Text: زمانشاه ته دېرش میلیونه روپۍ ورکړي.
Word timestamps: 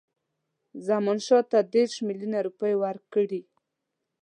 زمانشاه 0.87 1.43
ته 1.51 1.59
دېرش 1.73 1.95
میلیونه 2.07 2.37
روپۍ 2.47 2.73
ورکړي. 2.83 3.41